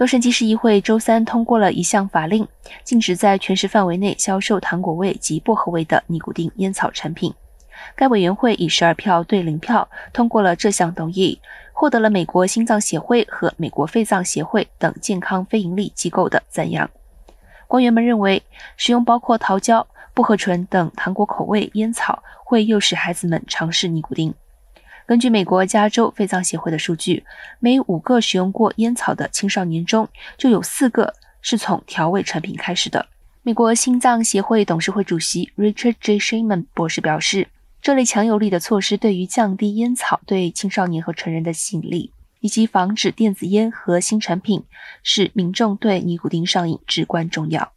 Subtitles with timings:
[0.00, 2.48] 洛杉矶市议会周三通过了一项法令，
[2.84, 7.34] 禁止在全市范围内销售糖果味及薄荷味的尼古丁烟草产品。
[7.94, 11.38] 该委员会以十二票对零票通过了这项动议，
[11.74, 16.88] 获得了美国心脏协会和美国肺脏协会等健康非营利机构的赞扬。
[17.68, 18.42] 官员们认为，
[18.78, 24.32] 使用包括桃胶、薄荷醇等糖果口味烟草会诱使孩子们尝试尼古丁。
[25.10, 27.24] 根据美国加州肺脏协会的数据，
[27.58, 33.04] 每五个使用过烟草的青少年中，就有四个是从调味产品开始的。
[33.42, 36.16] 美国心脏协会董事会主席 Richard J.
[36.20, 37.48] Sherman 博士表示，
[37.82, 44.62] 这类强有力的措施对于降低烟草对青少年和成人的吸引力，以及防止电子烟和新产品
[45.02, 47.72] 使民众对尼古丁上瘾至关重要。